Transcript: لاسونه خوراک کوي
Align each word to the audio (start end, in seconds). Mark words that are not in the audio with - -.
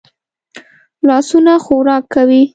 لاسونه 1.07 1.53
خوراک 1.65 2.03
کوي 2.13 2.41